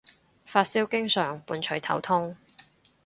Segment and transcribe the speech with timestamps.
[0.47, 2.35] 發燒經常伴隨頭痛